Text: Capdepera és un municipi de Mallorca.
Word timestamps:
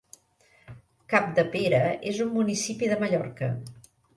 Capdepera 1.13 1.83
és 2.15 2.23
un 2.27 2.35
municipi 2.39 2.91
de 2.95 2.99
Mallorca. 3.05 3.53